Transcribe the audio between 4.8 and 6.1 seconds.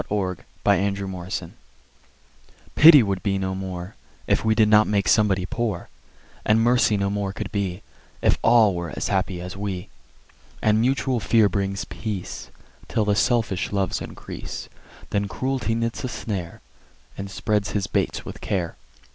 make somebody Poor;